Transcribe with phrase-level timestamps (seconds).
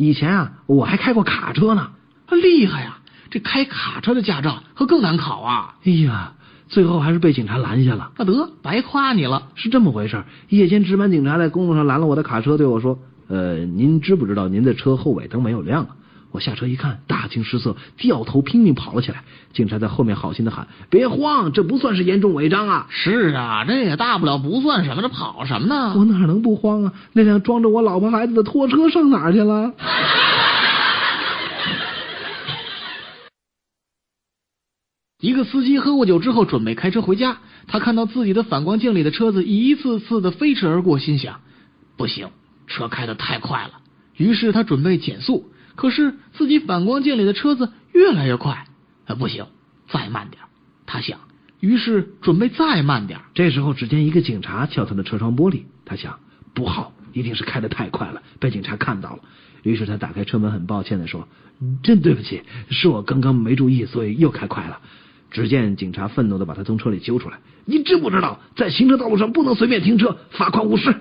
[0.00, 1.90] 以前啊，我还开过卡车呢。
[2.30, 3.00] 厉害呀！
[3.28, 5.74] 这开卡车的驾照可更难考啊！
[5.84, 6.32] 哎呀，
[6.68, 8.10] 最后还是被警察拦下了。
[8.16, 9.48] 那得白夸你了。
[9.56, 15.90] 是这么回事夜间值班警察在公路上拦了我的卡车，对我说：“呃，您知不知道您的车后尾灯没有亮啊？”
[16.32, 19.24] 我下车一看，大惊失色，掉头拼命跑了起来。
[19.52, 25.94] 警察在后面好心的喊：“别慌，这不算是严重违章啊。”是啊，这也大不了不算什么，这跑什么呢？
[25.96, 26.92] 我哪能不慌啊？
[27.12, 29.72] 那辆装着我老婆孩子的拖车上哪儿去了？
[35.20, 41.40] 一个司机喝过酒之后准备开车回家，他看到自己的反光镜里的车子一次次的飞驰而过，心想：
[41.96, 42.30] 不行，
[42.68, 43.80] 车开的太快了。
[44.16, 48.66] 于是他准备减速，可是自己反光镜里的车子越来越快，
[49.18, 49.46] 不行，
[49.88, 50.42] 再慢点。
[50.86, 51.20] 他想，
[51.60, 53.20] 于是准备再慢点。
[53.34, 56.18] 这时候，只见一个警察敲他的车窗玻璃，他想，
[56.52, 59.20] 不好，一定是开的太快了，被警察看到了。
[59.62, 61.28] 于是他打开车门，很抱歉的说
[61.82, 64.80] ：“真对不起，是我刚刚没注意，所以又开快了。”
[65.30, 70.92] 只见警察愤怒的把他从车里揪出来：“你知不知道，在行车道路上不能随便停车，罚款五十？”